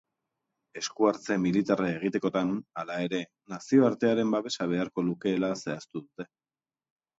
[0.79, 3.21] Esku-hartze militarra egitekotan, hala ere,
[3.55, 6.31] nazioartearen babesa beharko lukeela zehaztu dute.